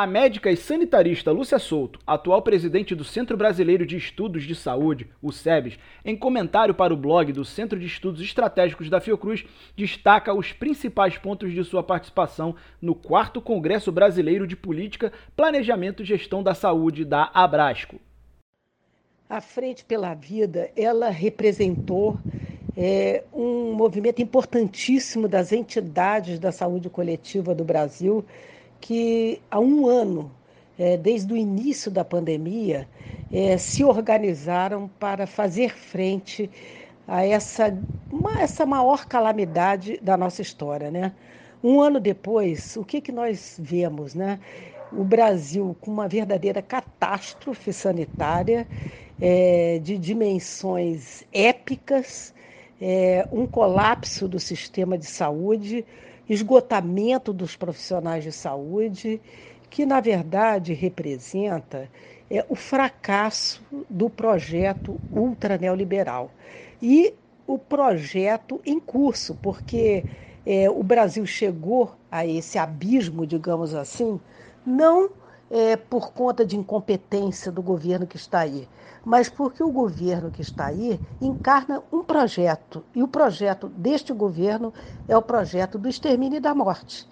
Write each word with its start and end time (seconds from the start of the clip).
A 0.00 0.06
médica 0.06 0.50
e 0.50 0.56
sanitarista 0.56 1.30
Lúcia 1.30 1.58
Souto, 1.58 2.00
atual 2.06 2.40
presidente 2.40 2.94
do 2.94 3.04
Centro 3.04 3.36
Brasileiro 3.36 3.84
de 3.84 3.98
Estudos 3.98 4.44
de 4.44 4.54
Saúde, 4.54 5.10
o 5.20 5.30
SEBS, 5.30 5.78
em 6.02 6.16
comentário 6.16 6.72
para 6.74 6.94
o 6.94 6.96
blog 6.96 7.30
do 7.34 7.44
Centro 7.44 7.78
de 7.78 7.84
Estudos 7.84 8.22
Estratégicos 8.22 8.88
da 8.88 8.98
Fiocruz, 8.98 9.44
destaca 9.76 10.32
os 10.32 10.54
principais 10.54 11.18
pontos 11.18 11.52
de 11.52 11.62
sua 11.64 11.82
participação 11.82 12.56
no 12.80 12.94
4 12.94 13.42
Congresso 13.42 13.92
Brasileiro 13.92 14.46
de 14.46 14.56
Política, 14.56 15.12
Planejamento 15.36 16.02
e 16.02 16.06
Gestão 16.06 16.42
da 16.42 16.54
Saúde 16.54 17.04
da 17.04 17.30
Abrasco. 17.34 18.00
A 19.28 19.42
Frente 19.42 19.84
pela 19.84 20.14
Vida, 20.14 20.70
ela 20.74 21.10
representou 21.10 22.18
é, 22.74 23.22
um 23.34 23.74
movimento 23.74 24.22
importantíssimo 24.22 25.28
das 25.28 25.52
entidades 25.52 26.38
da 26.38 26.50
saúde 26.50 26.88
coletiva 26.88 27.54
do 27.54 27.64
Brasil 27.64 28.24
que 28.80 29.40
há 29.50 29.60
um 29.60 29.86
ano, 29.86 30.30
é, 30.78 30.96
desde 30.96 31.32
o 31.32 31.36
início 31.36 31.90
da 31.90 32.04
pandemia, 32.04 32.88
é, 33.32 33.56
se 33.56 33.84
organizaram 33.84 34.88
para 34.98 35.26
fazer 35.26 35.76
frente 35.76 36.50
a 37.06 37.24
essa, 37.24 37.76
uma, 38.10 38.40
essa 38.40 38.64
maior 38.64 39.06
calamidade 39.06 39.98
da 40.02 40.16
nossa 40.16 40.42
história. 40.42 40.90
Né? 40.90 41.12
Um 41.62 41.80
ano 41.80 42.00
depois, 42.00 42.76
o 42.76 42.84
que, 42.84 43.00
que 43.00 43.12
nós 43.12 43.56
vemos? 43.60 44.14
Né? 44.14 44.38
O 44.92 45.04
Brasil 45.04 45.76
com 45.80 45.90
uma 45.90 46.08
verdadeira 46.08 46.62
catástrofe 46.62 47.72
sanitária 47.72 48.66
é, 49.20 49.78
de 49.82 49.98
dimensões 49.98 51.24
épicas, 51.32 52.34
é, 52.80 53.28
um 53.30 53.46
colapso 53.46 54.26
do 54.26 54.40
sistema 54.40 54.96
de 54.96 55.06
saúde, 55.06 55.84
esgotamento 56.32 57.32
dos 57.32 57.56
profissionais 57.56 58.22
de 58.22 58.30
saúde, 58.30 59.20
que 59.68 59.84
na 59.84 60.00
verdade 60.00 60.72
representa 60.72 61.90
é, 62.30 62.44
o 62.48 62.54
fracasso 62.54 63.62
do 63.88 64.08
projeto 64.08 65.00
ultraneoliberal. 65.12 66.30
E 66.80 67.14
o 67.46 67.58
projeto 67.58 68.60
em 68.64 68.78
curso, 68.78 69.36
porque 69.42 70.04
é, 70.46 70.70
o 70.70 70.82
Brasil 70.82 71.26
chegou 71.26 71.96
a 72.10 72.24
esse 72.24 72.58
abismo, 72.58 73.26
digamos 73.26 73.74
assim, 73.74 74.20
não 74.64 75.10
é, 75.50 75.76
por 75.76 76.12
conta 76.12 76.46
de 76.46 76.56
incompetência 76.56 77.50
do 77.50 77.60
governo 77.60 78.06
que 78.06 78.16
está 78.16 78.40
aí, 78.40 78.68
mas 79.04 79.28
porque 79.28 79.62
o 79.62 79.72
governo 79.72 80.30
que 80.30 80.42
está 80.42 80.66
aí 80.66 81.00
encarna 81.20 81.82
um 81.92 82.04
projeto, 82.04 82.84
e 82.94 83.02
o 83.02 83.08
projeto 83.08 83.68
deste 83.68 84.12
governo 84.12 84.72
é 85.08 85.16
o 85.16 85.22
projeto 85.22 85.78
do 85.78 85.88
extermínio 85.88 86.36
e 86.36 86.40
da 86.40 86.54
morte. 86.54 87.08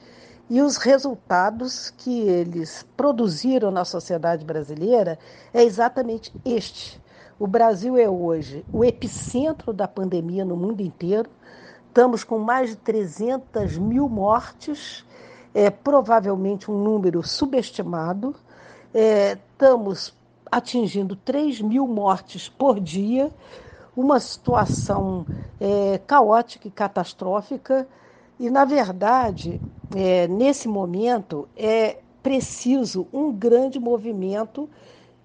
E 0.50 0.62
os 0.62 0.78
resultados 0.78 1.90
que 1.90 2.20
eles 2.20 2.86
produziram 2.96 3.70
na 3.70 3.84
sociedade 3.84 4.44
brasileira 4.46 5.18
é 5.52 5.62
exatamente 5.62 6.32
este. 6.42 7.00
O 7.38 7.46
Brasil 7.46 7.98
é 7.98 8.08
hoje 8.08 8.64
o 8.72 8.84
epicentro 8.84 9.72
da 9.72 9.86
pandemia 9.86 10.44
no 10.44 10.56
mundo 10.56 10.80
inteiro. 10.80 11.28
Estamos 11.86 12.24
com 12.24 12.38
mais 12.38 12.70
de 12.70 12.76
300 12.76 13.76
mil 13.76 14.08
mortes, 14.08 15.04
é 15.54 15.70
provavelmente 15.70 16.70
um 16.70 16.78
número 16.78 17.22
subestimado. 17.22 18.34
É, 18.94 19.38
estamos 19.52 20.14
atingindo 20.50 21.14
3 21.16 21.60
mil 21.60 21.86
mortes 21.86 22.48
por 22.48 22.80
dia, 22.80 23.30
uma 23.96 24.18
situação 24.18 25.26
é, 25.60 25.98
caótica 26.06 26.68
e 26.68 26.70
catastrófica. 26.70 27.86
E, 28.38 28.48
na 28.50 28.64
verdade, 28.64 29.60
é, 29.94 30.28
nesse 30.28 30.68
momento, 30.68 31.48
é 31.56 31.98
preciso 32.22 33.06
um 33.12 33.32
grande 33.32 33.78
movimento 33.78 34.68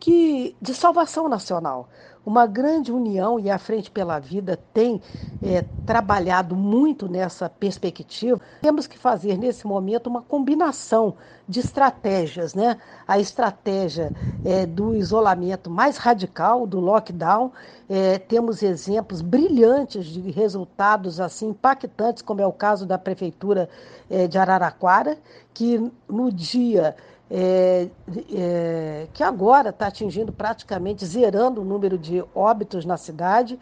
que, 0.04 0.54
de 0.62 0.74
salvação 0.74 1.30
nacional 1.30 1.88
uma 2.26 2.46
grande 2.46 2.92
união 2.92 3.40
e 3.40 3.50
a 3.50 3.58
Frente 3.58 3.92
pela 3.92 4.18
Vida 4.20 4.58
tem 4.74 5.02
é, 5.42 5.64
trabalhado 5.86 6.56
muito 6.56 7.10
nessa 7.10 7.50
perspectiva. 7.50 8.40
Temos 8.62 8.88
que 8.88 8.98
fazer 8.98 9.38
nesse 9.38 9.68
momento 9.68 10.08
uma 10.08 10.22
combinação 10.22 11.16
de 11.48 11.60
estratégias, 11.60 12.54
né? 12.54 12.78
A 13.06 13.20
estratégia 13.20 14.12
é, 14.46 14.66
do 14.66 14.96
isolamento 14.96 15.70
mais 15.70 15.98
radical, 15.98 16.66
do 16.66 16.80
lockdown. 16.80 17.52
É, 17.90 18.18
temos 18.18 18.64
exemplos 18.64 19.22
brilhantes 19.22 20.06
de 20.06 20.32
resultados 20.32 21.20
assim 21.20 21.50
impactantes, 21.50 22.22
como 22.22 22.40
é 22.40 22.48
o 22.48 22.54
caso 22.54 22.86
da 22.86 22.98
prefeitura 22.98 23.70
é, 24.10 24.28
de 24.28 24.38
Araraquara, 24.38 25.18
que 25.54 25.92
no 26.08 26.32
dia 26.32 26.96
é, 27.36 27.90
é, 28.32 29.08
que 29.12 29.24
agora 29.24 29.72
está 29.72 29.88
atingindo 29.88 30.32
praticamente 30.32 31.04
zerando 31.04 31.62
o 31.62 31.66
número 31.66 31.98
de 31.98 32.24
óbitos 32.36 32.86
na 32.86 32.96
cidade. 32.96 33.60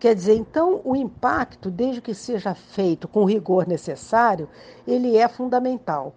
Quer 0.00 0.16
dizer, 0.16 0.34
então 0.34 0.80
o 0.84 0.96
impacto, 0.96 1.70
desde 1.70 2.00
que 2.00 2.14
seja 2.14 2.52
feito 2.52 3.06
com 3.06 3.20
o 3.20 3.24
rigor 3.24 3.68
necessário, 3.68 4.48
ele 4.84 5.16
é 5.16 5.28
fundamental. 5.28 6.12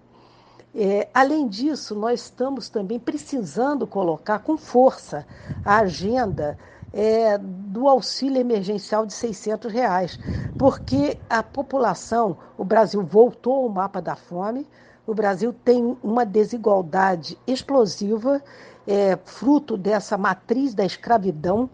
É, 0.73 1.07
além 1.13 1.47
disso, 1.47 1.94
nós 1.94 2.21
estamos 2.21 2.69
também 2.69 2.99
precisando 2.99 3.85
colocar 3.85 4.39
com 4.39 4.57
força 4.57 5.27
a 5.63 5.77
agenda 5.77 6.57
é, 6.91 7.38
do 7.38 7.88
auxílio 7.88 8.41
emergencial 8.41 9.05
de 9.05 9.13
600 9.13 9.71
reais, 9.71 10.17
porque 10.57 11.19
a 11.29 11.44
população, 11.44 12.35
o 12.57 12.65
Brasil 12.65 13.03
voltou 13.03 13.65
ao 13.65 13.69
mapa 13.69 14.01
da 14.01 14.15
fome, 14.15 14.65
o 15.07 15.13
Brasil 15.13 15.53
tem 15.53 15.97
uma 16.03 16.25
desigualdade 16.25 17.38
explosiva, 17.45 18.41
é, 18.88 19.17
fruto 19.23 19.77
dessa 19.77 20.17
matriz 20.17 20.73
da 20.73 20.85
escravidão 20.85 21.69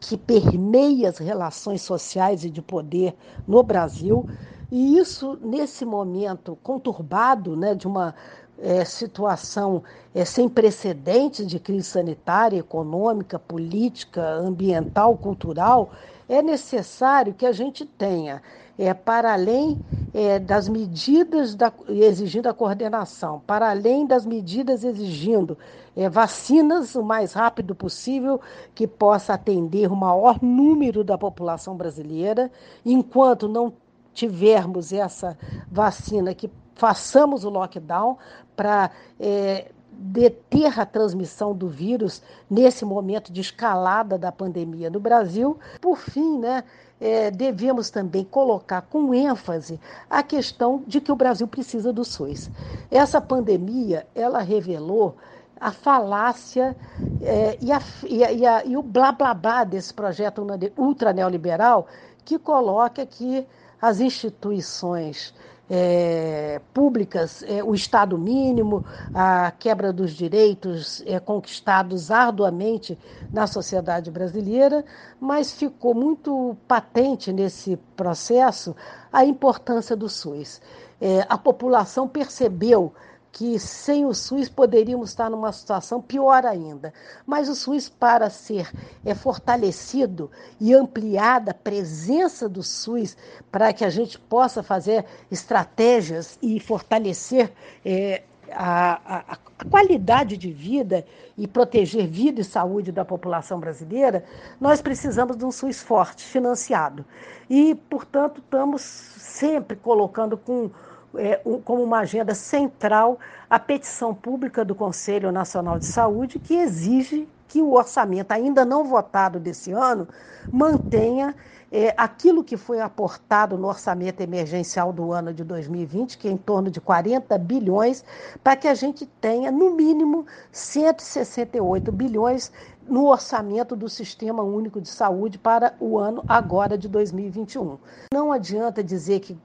que 0.00 0.16
permeia 0.16 1.08
as 1.08 1.18
relações 1.18 1.82
sociais 1.82 2.44
e 2.44 2.50
de 2.50 2.60
poder 2.60 3.14
no 3.46 3.62
Brasil. 3.62 4.26
E 4.70 4.98
isso, 4.98 5.38
nesse 5.40 5.84
momento 5.84 6.58
conturbado, 6.62 7.56
né, 7.56 7.74
de 7.74 7.86
uma 7.86 8.14
é, 8.58 8.84
situação 8.84 9.82
é, 10.14 10.24
sem 10.24 10.48
precedentes 10.48 11.46
de 11.46 11.58
crise 11.58 11.84
sanitária, 11.84 12.58
econômica, 12.58 13.38
política, 13.38 14.22
ambiental, 14.22 15.16
cultural, 15.16 15.92
é 16.28 16.42
necessário 16.42 17.34
que 17.34 17.46
a 17.46 17.52
gente 17.52 17.84
tenha 17.84 18.42
é, 18.78 18.92
para 18.92 19.32
além 19.32 19.78
é, 20.12 20.38
das 20.38 20.68
medidas 20.68 21.54
da, 21.54 21.72
exigindo 21.88 22.48
a 22.48 22.54
coordenação, 22.54 23.40
para 23.46 23.70
além 23.70 24.06
das 24.06 24.26
medidas 24.26 24.84
exigindo 24.84 25.56
é, 25.96 26.08
vacinas 26.08 26.94
o 26.94 27.02
mais 27.02 27.32
rápido 27.32 27.74
possível, 27.74 28.40
que 28.74 28.86
possa 28.86 29.34
atender 29.34 29.90
o 29.90 29.96
maior 29.96 30.42
número 30.42 31.02
da 31.02 31.16
população 31.16 31.74
brasileira, 31.74 32.50
enquanto 32.84 33.48
não 33.48 33.72
tivermos 34.12 34.92
essa 34.92 35.38
vacina, 35.70 36.34
que 36.34 36.50
façamos 36.76 37.44
o 37.44 37.50
lockdown 37.50 38.16
para 38.54 38.90
é, 39.18 39.72
deter 39.90 40.78
a 40.78 40.86
transmissão 40.86 41.54
do 41.54 41.68
vírus 41.68 42.22
nesse 42.48 42.84
momento 42.84 43.32
de 43.32 43.40
escalada 43.40 44.16
da 44.16 44.30
pandemia 44.30 44.90
no 44.90 45.00
Brasil. 45.00 45.58
Por 45.80 45.96
fim, 45.96 46.38
né, 46.38 46.62
é, 47.00 47.30
devemos 47.30 47.90
também 47.90 48.24
colocar 48.24 48.82
com 48.82 49.14
ênfase 49.14 49.80
a 50.08 50.22
questão 50.22 50.84
de 50.86 51.00
que 51.00 51.10
o 51.10 51.16
Brasil 51.16 51.48
precisa 51.48 51.92
do 51.92 52.04
SUS. 52.04 52.50
Essa 52.90 53.20
pandemia, 53.20 54.06
ela 54.14 54.40
revelou 54.40 55.16
a 55.58 55.72
falácia 55.72 56.76
é, 57.22 57.56
e, 57.60 57.72
a, 57.72 57.80
e, 58.06 58.46
a, 58.46 58.64
e, 58.64 58.76
o 58.76 58.82
blá 58.82 59.10
blá 59.10 59.32
blá 59.32 59.64
desse 59.64 59.92
projeto 59.92 60.46
ultra 60.76 61.14
neoliberal 61.14 61.86
que 62.24 62.38
coloca 62.38 63.06
que 63.06 63.46
as 63.80 64.00
instituições 64.00 65.32
é, 65.68 66.60
públicas, 66.72 67.42
é, 67.46 67.62
o 67.62 67.74
Estado 67.74 68.16
mínimo, 68.16 68.84
a 69.12 69.50
quebra 69.50 69.92
dos 69.92 70.12
direitos 70.12 71.02
é, 71.06 71.18
conquistados 71.18 72.10
arduamente 72.10 72.98
na 73.32 73.46
sociedade 73.46 74.10
brasileira, 74.10 74.84
mas 75.20 75.52
ficou 75.52 75.94
muito 75.94 76.56
patente 76.68 77.32
nesse 77.32 77.76
processo 77.96 78.74
a 79.12 79.24
importância 79.24 79.96
do 79.96 80.08
SUS. 80.08 80.60
É, 81.00 81.26
a 81.28 81.36
população 81.36 82.08
percebeu 82.08 82.94
que 83.36 83.58
sem 83.58 84.06
o 84.06 84.14
SUS 84.14 84.48
poderíamos 84.48 85.10
estar 85.10 85.28
numa 85.28 85.52
situação 85.52 86.00
pior 86.00 86.46
ainda. 86.46 86.90
Mas 87.26 87.50
o 87.50 87.54
SUS, 87.54 87.86
para 87.86 88.30
ser 88.30 88.72
é, 89.04 89.14
fortalecido 89.14 90.30
e 90.58 90.72
ampliada 90.72 91.50
a 91.50 91.54
presença 91.54 92.48
do 92.48 92.62
SUS, 92.62 93.14
para 93.52 93.74
que 93.74 93.84
a 93.84 93.90
gente 93.90 94.18
possa 94.18 94.62
fazer 94.62 95.04
estratégias 95.30 96.38
e 96.40 96.58
fortalecer 96.58 97.52
é, 97.84 98.22
a, 98.50 99.00
a, 99.04 99.34
a, 99.34 99.64
qualidade 99.68 100.38
de 100.38 100.50
vida 100.50 101.04
e 101.36 101.46
proteger 101.46 102.06
vida 102.06 102.40
e 102.40 102.44
saúde 102.44 102.90
da 102.90 103.04
população 103.04 103.60
brasileira, 103.60 104.24
nós 104.58 104.80
precisamos 104.80 105.36
de 105.36 105.44
um 105.44 105.52
SUS 105.52 105.82
forte, 105.82 106.24
financiado. 106.24 107.04
E, 107.50 107.74
portanto, 107.74 108.40
estamos 108.42 108.80
sempre 108.80 109.76
colocando 109.76 110.38
com 110.38 110.70
é, 111.18 111.40
um, 111.44 111.60
como 111.60 111.82
uma 111.82 112.00
agenda 112.00 112.34
central 112.34 113.18
a 113.48 113.58
petição 113.58 114.14
pública 114.14 114.64
do 114.64 114.74
Conselho 114.74 115.30
Nacional 115.30 115.78
de 115.78 115.86
Saúde, 115.86 116.38
que 116.38 116.54
exige 116.54 117.28
que 117.48 117.62
o 117.62 117.72
orçamento 117.72 118.32
ainda 118.32 118.64
não 118.64 118.84
votado 118.84 119.38
desse 119.38 119.72
ano 119.72 120.08
mantenha 120.50 121.34
é, 121.70 121.92
aquilo 121.96 122.44
que 122.44 122.56
foi 122.56 122.80
aportado 122.80 123.58
no 123.58 123.68
orçamento 123.68 124.20
emergencial 124.20 124.92
do 124.92 125.12
ano 125.12 125.32
de 125.32 125.44
2020, 125.44 126.18
que 126.18 126.28
é 126.28 126.30
em 126.30 126.36
torno 126.36 126.70
de 126.70 126.80
40 126.80 127.36
bilhões, 127.38 128.04
para 128.42 128.56
que 128.56 128.68
a 128.68 128.74
gente 128.74 129.06
tenha, 129.20 129.50
no 129.50 129.70
mínimo, 129.70 130.26
168 130.52 131.90
bilhões 131.92 132.52
no 132.88 133.06
orçamento 133.06 133.74
do 133.74 133.88
Sistema 133.88 134.42
Único 134.42 134.80
de 134.80 134.88
Saúde 134.88 135.38
para 135.38 135.74
o 135.80 135.98
ano 135.98 136.24
agora 136.28 136.78
de 136.78 136.88
2021. 136.88 137.78
Não 138.12 138.32
adianta 138.32 138.82
dizer 138.82 139.20
que 139.20 139.36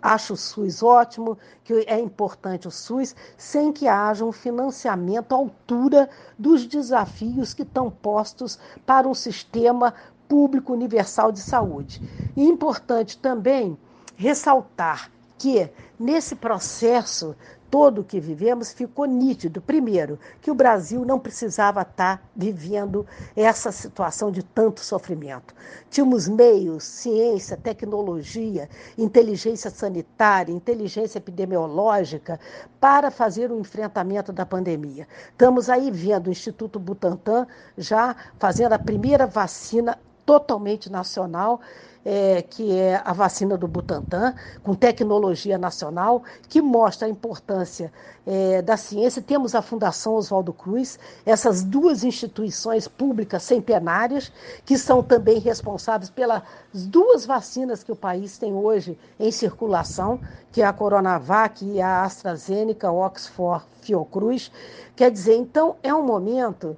acho 0.00 0.34
o 0.34 0.36
SUS 0.36 0.82
ótimo, 0.82 1.38
que 1.64 1.72
é 1.86 1.98
importante 1.98 2.68
o 2.68 2.70
SUS, 2.70 3.14
sem 3.36 3.72
que 3.72 3.86
haja 3.86 4.24
um 4.24 4.32
financiamento 4.32 5.32
à 5.32 5.36
altura 5.36 6.10
dos 6.38 6.66
desafios 6.66 7.54
que 7.54 7.62
estão 7.62 7.90
postos 7.90 8.58
para 8.84 9.08
um 9.08 9.14
sistema 9.14 9.94
público 10.28 10.72
universal 10.72 11.30
de 11.30 11.40
saúde. 11.40 12.02
E 12.36 12.44
importante 12.44 13.18
também 13.18 13.78
ressaltar 14.16 15.10
que 15.38 15.68
nesse 15.98 16.36
processo 16.36 17.34
todo 17.72 18.04
que 18.04 18.20
vivemos, 18.20 18.70
ficou 18.70 19.06
nítido, 19.06 19.62
primeiro, 19.62 20.18
que 20.42 20.50
o 20.50 20.54
Brasil 20.54 21.06
não 21.06 21.18
precisava 21.18 21.80
estar 21.80 22.22
vivendo 22.36 23.06
essa 23.34 23.72
situação 23.72 24.30
de 24.30 24.42
tanto 24.42 24.80
sofrimento. 24.80 25.54
Tínhamos 25.88 26.28
meios, 26.28 26.84
ciência, 26.84 27.56
tecnologia, 27.56 28.68
inteligência 28.98 29.70
sanitária, 29.70 30.52
inteligência 30.52 31.16
epidemiológica 31.16 32.38
para 32.78 33.10
fazer 33.10 33.50
o 33.50 33.58
enfrentamento 33.58 34.34
da 34.34 34.44
pandemia. 34.44 35.08
Estamos 35.30 35.70
aí 35.70 35.90
vendo 35.90 36.26
o 36.26 36.30
Instituto 36.30 36.78
Butantan 36.78 37.46
já 37.78 38.14
fazendo 38.38 38.74
a 38.74 38.78
primeira 38.78 39.26
vacina 39.26 39.98
totalmente 40.24 40.90
nacional 40.90 41.60
é, 42.04 42.42
que 42.42 42.76
é 42.76 43.00
a 43.04 43.12
vacina 43.12 43.56
do 43.56 43.68
Butantan, 43.68 44.34
com 44.62 44.74
tecnologia 44.74 45.56
nacional, 45.56 46.22
que 46.48 46.60
mostra 46.60 47.06
a 47.06 47.10
importância 47.10 47.92
é, 48.26 48.60
da 48.62 48.76
ciência. 48.76 49.22
Temos 49.22 49.54
a 49.54 49.62
Fundação 49.62 50.14
Oswaldo 50.14 50.52
Cruz, 50.52 50.98
essas 51.24 51.62
duas 51.62 52.04
instituições 52.04 52.88
públicas 52.88 53.42
centenárias, 53.42 54.32
que 54.64 54.76
são 54.76 55.02
também 55.02 55.38
responsáveis 55.38 56.10
pelas 56.10 56.42
duas 56.72 57.24
vacinas 57.24 57.82
que 57.82 57.92
o 57.92 57.96
país 57.96 58.38
tem 58.38 58.52
hoje 58.52 58.98
em 59.18 59.30
circulação, 59.30 60.20
que 60.50 60.60
é 60.60 60.66
a 60.66 60.72
Coronavac 60.72 61.64
e 61.64 61.80
a 61.80 62.02
AstraZeneca, 62.02 62.90
Oxford 62.90 63.64
Fiocruz. 63.80 64.50
Quer 64.96 65.10
dizer, 65.10 65.36
então, 65.36 65.76
é 65.82 65.94
um 65.94 66.02
momento 66.02 66.76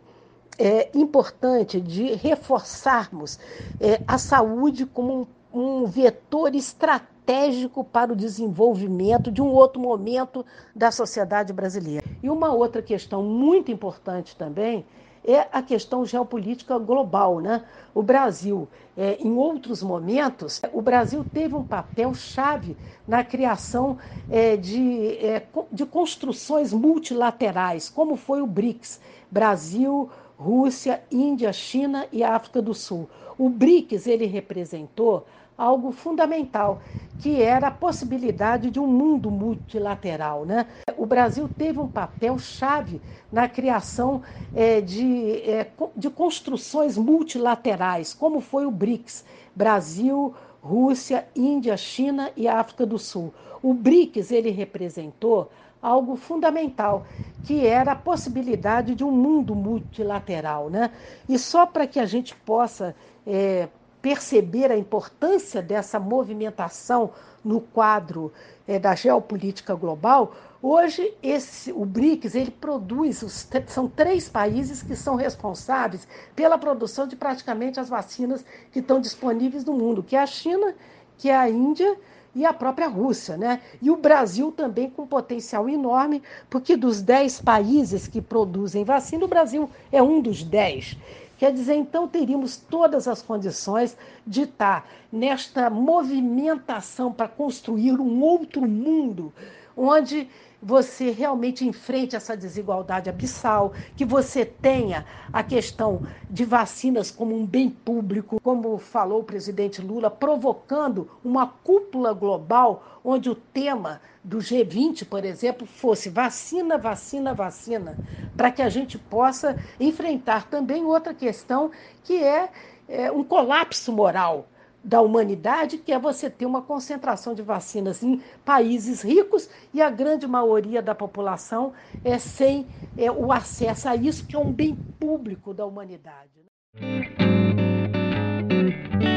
é, 0.59 0.91
importante 0.95 1.81
de 1.81 2.15
reforçarmos 2.15 3.39
é, 3.81 4.01
a 4.07 4.19
saúde 4.19 4.87
como 4.87 5.29
um, 5.53 5.83
um 5.83 5.87
vetor 5.87 6.55
estratégico 6.55 7.85
para 7.85 8.13
o 8.13 8.17
desenvolvimento 8.17 9.31
de 9.31 9.41
um 9.41 9.49
outro 9.49 9.81
momento 9.81 10.45
da 10.75 10.91
sociedade 10.91 11.53
brasileira. 11.53 12.05
E 12.23 12.31
uma 12.31 12.53
outra 12.53 12.83
questão 12.83 13.23
muito 13.23 13.71
importante 13.71 14.37
também 14.37 14.85
é 15.27 15.49
a 15.51 15.63
questão 15.63 16.05
geopolítica 16.05 16.79
global. 16.79 17.41
Né? 17.41 17.65
O 17.95 18.03
Brasil, 18.03 18.69
é, 18.97 19.17
em 19.19 19.33
outros 19.33 19.83
momentos, 19.83 20.61
o 20.73 20.83
Brasil 20.83 21.25
teve 21.25 21.55
um 21.55 21.65
papel 21.65 22.13
chave 22.15 22.77
na 23.09 23.25
criação 23.25 23.97
é, 24.29 24.57
de, 24.57 25.17
é, 25.17 25.43
de 25.73 25.87
construções 25.87 26.73
multilaterais, 26.73 27.89
como 27.89 28.17
foi 28.17 28.43
o 28.43 28.47
BRICS 28.47 29.01
Brasil, 29.31 30.11
Rússia, 30.39 31.03
Índia, 31.11 31.53
China 31.53 32.07
e 32.13 32.23
África 32.23 32.61
do 32.61 32.75
Sul. 32.75 33.09
O 33.39 33.49
BRICS 33.49 34.07
ele 34.07 34.27
representou 34.27 35.27
algo 35.57 35.93
fundamental, 35.93 36.81
que 37.21 37.41
era 37.41 37.69
a 37.69 37.71
possibilidade 37.71 38.71
de 38.71 38.81
um 38.81 38.87
mundo 38.87 39.31
multilateral. 39.31 40.45
Né? 40.45 40.67
O 40.97 41.07
Brasil 41.07 41.49
teve 41.49 41.79
um 41.79 41.89
papel 41.89 42.39
chave 42.39 43.01
na 43.31 43.49
criação 43.49 44.23
é, 44.55 44.81
de, 44.81 45.33
é, 45.43 45.69
de 45.97 46.11
construções 46.11 46.99
multilaterais, 46.99 48.13
como 48.13 48.41
foi 48.41 48.67
o 48.67 48.71
BRICS 48.71 49.25
Brasil, 49.55 50.35
Rússia, 50.61 51.27
Índia, 51.37 51.77
China 51.77 52.31
e 52.37 52.49
África 52.49 52.85
do 52.85 52.99
Sul. 52.99 53.33
O 53.63 53.73
BRICS 53.73 54.31
ele 54.31 54.51
representou 54.51 55.51
algo 55.85 56.17
fundamental, 56.17 57.07
que 57.45 57.67
era 57.67 57.93
a 57.93 57.97
possibilidade 57.97 58.95
de 58.95 59.05
um 59.05 59.11
mundo 59.11 59.55
multilateral. 59.55 60.71
Né? 60.71 60.91
E 61.29 61.39
só 61.39 61.67
para 61.67 61.87
que 61.87 62.01
a 62.01 62.07
gente 62.07 62.35
possa 62.35 62.97
é, 63.27 63.69
perceber 64.01 64.73
a 64.73 64.79
importância 64.79 65.61
dessa 65.61 66.01
movimentação 66.01 67.11
no 67.45 67.61
quadro 67.61 68.33
é, 68.67 68.79
da 68.79 68.95
geopolítica 68.95 69.75
global, 69.75 70.35
hoje 70.63 71.13
esse, 71.23 71.71
o 71.71 71.85
BRICS 71.85 72.35
ele 72.35 72.51
produz, 72.51 73.23
os, 73.23 73.47
são 73.67 73.87
três 73.87 74.27
países 74.27 74.83
que 74.83 74.97
são 74.97 75.17
responsáveis 75.17 76.09
pela 76.35 76.57
produção 76.57 77.07
de 77.07 77.15
praticamente 77.15 77.79
as 77.79 77.91
vacinas 77.91 78.43
que 78.73 78.79
estão 78.79 78.99
disponíveis 78.99 79.67
no 79.67 79.75
mundo, 79.75 80.03
que 80.03 80.17
é 80.17 80.23
a 80.23 80.27
China, 80.27 80.75
que 81.19 81.29
é 81.29 81.37
a 81.37 81.51
Índia 81.51 81.95
e 82.35 82.45
a 82.45 82.53
própria 82.53 82.89
Rússia, 82.89 83.37
né? 83.37 83.61
E 83.81 83.91
o 83.91 83.97
Brasil 83.97 84.51
também 84.51 84.91
com 84.91 85.07
potencial 85.07 85.69
enorme, 85.69 86.23
porque 86.51 86.77
dos 86.77 87.01
10 87.01 87.41
países 87.43 88.09
que 88.09 88.21
produzem 88.21 88.85
vacina, 88.85 89.25
o 89.25 89.29
Brasil 89.29 89.71
é 89.93 90.03
um 90.03 90.21
dos 90.21 90.43
10. 90.43 90.97
Quer 91.39 91.53
dizer, 91.53 91.75
então 91.75 92.07
teríamos 92.07 92.57
todas 92.57 93.09
as 93.09 93.21
condições 93.21 93.97
de 94.27 94.43
estar 94.43 94.89
nesta 95.13 95.69
movimentação 95.69 97.13
para 97.13 97.29
construir 97.29 98.01
um 98.01 98.23
outro 98.23 98.63
mundo, 98.63 99.33
onde 99.77 100.29
você 100.65 101.11
realmente 101.11 101.67
enfrente 101.67 102.17
essa 102.17 102.35
desigualdade 102.35 103.11
abissal, 103.11 103.75
que 103.95 104.05
você 104.05 104.47
tenha 104.47 105.05
a 105.31 105.43
questão 105.43 106.01
de 106.31 106.43
vacinas 106.43 107.11
como 107.11 107.37
um 107.37 107.45
bem 107.45 107.69
público, 107.69 108.41
como 108.41 108.79
falou 108.79 109.21
o 109.21 109.25
presidente 109.25 109.83
Lula, 109.83 110.11
provocando 110.11 111.11
uma 111.23 111.47
cúpula 111.47 112.15
global 112.15 112.83
onde 113.05 113.29
o 113.29 113.35
tema 113.35 114.01
do 114.23 114.39
G20, 114.39 115.07
por 115.07 115.23
exemplo, 115.23 115.67
fosse 115.67 116.09
vacina, 116.09 116.79
vacina, 116.79 117.35
vacina, 117.35 117.99
para 118.35 118.51
que 118.51 118.63
a 118.63 118.71
gente 118.71 118.97
possa 118.97 119.59
enfrentar 119.79 120.49
também 120.49 120.83
outra 120.83 121.13
questão 121.13 121.71
que 122.03 122.25
é, 122.25 122.49
é 122.89 123.13
um 123.13 123.23
colapso 123.23 123.93
moral 123.93 124.49
da 124.85 125.01
humanidade, 125.01 125.79
que 125.79 125.93
é 125.93 125.99
você 125.99 126.29
ter 126.29 126.45
uma 126.45 126.61
concentração 126.61 127.35
de 127.35 127.43
vacinas 127.43 128.03
em 128.03 128.21
países 128.45 129.03
ricos 129.03 129.49
e 129.73 129.81
a 129.81 129.89
grande 129.89 130.27
maioria 130.27 130.83
da 130.83 130.95
população 130.95 131.73
é 132.05 132.19
sem 132.19 132.67
é, 132.97 133.11
o 133.11 133.33
acesso 133.33 133.89
a 133.89 133.97
isso, 133.97 134.27
que 134.27 134.37
é 134.37 134.39
um 134.39 134.53
bem 134.53 134.77
público 135.01 135.55
da 135.55 135.65
humanidade. 135.65 136.31
Né? 136.75 139.14